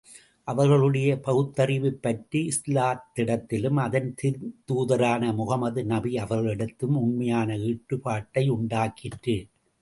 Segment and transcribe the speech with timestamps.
[0.43, 9.37] அவர்களுடைய பகுத்தறிவுப் பற்று இஸ்லாத்திடத்திலும், அதன் திருத்தூதரான முஹம்மது நபி அவர்களிடத்திலும் உண்மையான ஈடுபாட்டை உண்டாக்கிற்று.